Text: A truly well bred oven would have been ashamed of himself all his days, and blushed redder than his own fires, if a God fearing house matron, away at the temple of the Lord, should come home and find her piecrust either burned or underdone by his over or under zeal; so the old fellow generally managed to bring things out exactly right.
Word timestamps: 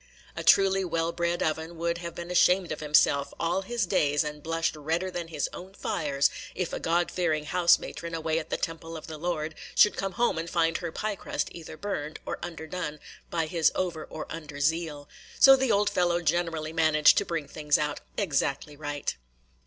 A 0.35 0.43
truly 0.43 0.83
well 0.83 1.11
bred 1.11 1.43
oven 1.43 1.77
would 1.77 1.99
have 1.99 2.15
been 2.15 2.31
ashamed 2.31 2.71
of 2.71 2.79
himself 2.79 3.35
all 3.39 3.61
his 3.61 3.85
days, 3.85 4.23
and 4.23 4.41
blushed 4.41 4.75
redder 4.75 5.11
than 5.11 5.27
his 5.27 5.47
own 5.53 5.75
fires, 5.75 6.31
if 6.55 6.73
a 6.73 6.79
God 6.79 7.11
fearing 7.11 7.45
house 7.45 7.77
matron, 7.77 8.15
away 8.15 8.39
at 8.39 8.49
the 8.49 8.57
temple 8.57 8.97
of 8.97 9.05
the 9.05 9.19
Lord, 9.19 9.53
should 9.75 9.95
come 9.95 10.13
home 10.13 10.39
and 10.39 10.49
find 10.49 10.77
her 10.77 10.91
piecrust 10.91 11.49
either 11.51 11.77
burned 11.77 12.17
or 12.25 12.39
underdone 12.41 12.99
by 13.29 13.45
his 13.45 13.71
over 13.75 14.03
or 14.05 14.25
under 14.31 14.59
zeal; 14.59 15.07
so 15.39 15.55
the 15.55 15.71
old 15.71 15.87
fellow 15.87 16.19
generally 16.19 16.73
managed 16.73 17.15
to 17.19 17.23
bring 17.23 17.47
things 17.47 17.77
out 17.77 17.99
exactly 18.17 18.75
right. 18.75 19.15